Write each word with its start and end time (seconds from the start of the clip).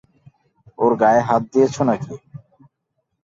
ওর 0.79 0.91
গায়ে 1.01 1.21
হাত 1.27 1.43
দিয়েছো 1.51 1.81
নাকি? 1.89 2.13